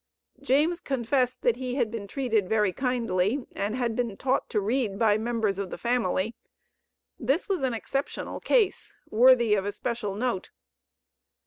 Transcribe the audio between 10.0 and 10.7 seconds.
note.